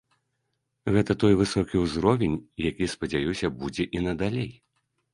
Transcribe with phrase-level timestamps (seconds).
[0.95, 4.53] Гэта той высокі ўзровень, які, спадзяюся, будзе і надалей.